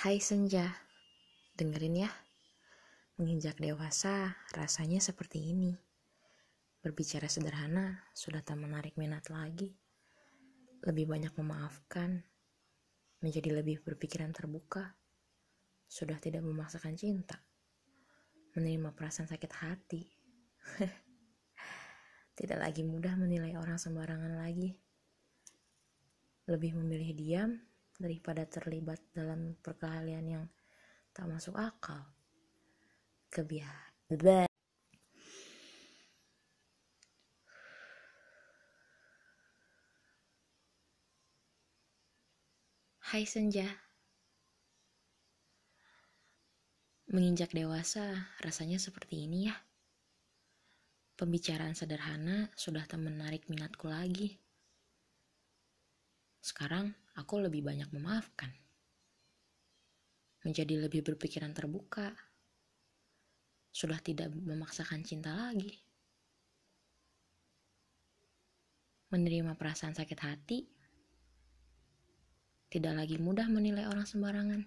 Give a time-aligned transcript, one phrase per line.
[0.00, 0.64] Hai senja,
[1.60, 2.10] dengerin ya.
[3.20, 5.76] Menginjak dewasa, rasanya seperti ini.
[6.80, 9.76] Berbicara sederhana, sudah tak menarik minat lagi.
[10.88, 12.24] Lebih banyak memaafkan,
[13.20, 14.96] menjadi lebih berpikiran terbuka.
[15.84, 17.36] Sudah tidak memaksakan cinta.
[18.56, 20.08] Menerima perasaan sakit hati.
[22.40, 24.72] tidak lagi mudah menilai orang sembarangan lagi.
[26.48, 27.69] Lebih memilih diam
[28.00, 30.44] daripada terlibat dalam perkelahian yang
[31.12, 32.00] tak masuk akal.
[33.28, 34.48] Kebiasaan.
[43.10, 43.66] Hai senja.
[47.10, 49.56] Menginjak dewasa, rasanya seperti ini ya.
[51.18, 54.38] Pembicaraan sederhana sudah tak menarik minatku lagi.
[56.38, 58.48] Sekarang aku lebih banyak memaafkan.
[60.40, 62.16] Menjadi lebih berpikiran terbuka.
[63.68, 65.76] Sudah tidak memaksakan cinta lagi.
[69.12, 70.58] Menerima perasaan sakit hati.
[72.70, 74.62] Tidak lagi mudah menilai orang sembarangan.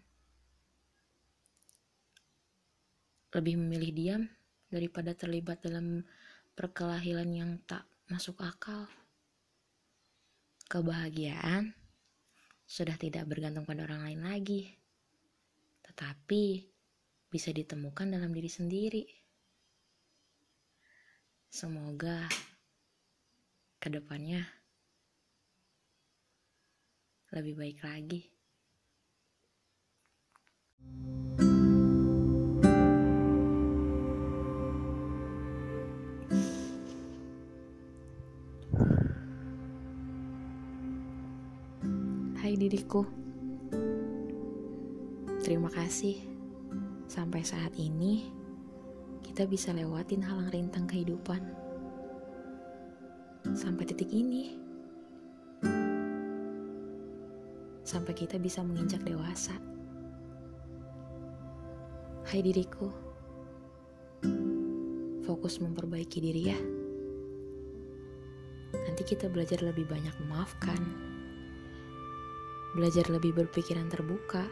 [3.33, 4.23] Lebih memilih diam
[4.70, 6.05] daripada terlibat dalam
[6.53, 8.86] perkelahian yang tak masuk akal.
[10.70, 11.83] Kebahagiaan
[12.73, 14.66] sudah tidak bergantung pada orang lain lagi,
[15.85, 16.66] tetapi
[17.30, 19.05] bisa ditemukan dalam diri sendiri.
[21.53, 22.25] Semoga
[23.77, 24.41] ke depannya
[27.30, 28.21] lebih baik lagi.
[42.53, 43.01] Hai diriku,
[45.41, 46.21] terima kasih.
[47.09, 48.29] Sampai saat ini,
[49.25, 51.42] kita bisa lewatin halang rintang kehidupan.
[53.58, 54.53] Sampai titik ini,
[57.81, 59.58] sampai kita bisa menginjak dewasa.
[62.30, 62.93] Hai diriku,
[65.25, 66.59] fokus memperbaiki diri ya.
[68.77, 71.12] Nanti kita belajar lebih banyak memaafkan
[72.73, 74.50] belajar lebih berpikiran terbuka,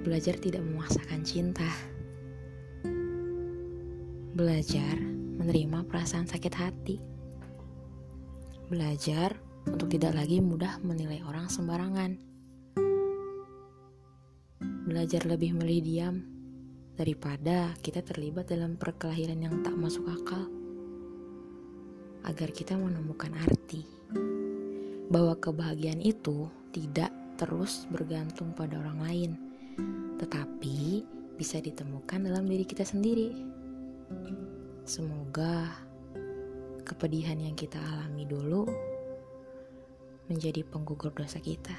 [0.00, 1.68] belajar tidak memaksakan cinta,
[4.32, 4.96] belajar
[5.36, 6.96] menerima perasaan sakit hati,
[8.72, 9.36] belajar
[9.68, 12.16] untuk tidak lagi mudah menilai orang sembarangan,
[14.88, 16.16] belajar lebih milih diam
[16.96, 20.48] daripada kita terlibat dalam perkelahian yang tak masuk akal,
[22.24, 23.84] agar kita menemukan arti
[25.14, 29.30] bahwa kebahagiaan itu tidak terus bergantung pada orang lain,
[30.18, 31.06] tetapi
[31.38, 33.30] bisa ditemukan dalam diri kita sendiri.
[34.82, 35.70] Semoga
[36.82, 38.66] kepedihan yang kita alami dulu
[40.26, 41.78] menjadi penggugur dosa kita.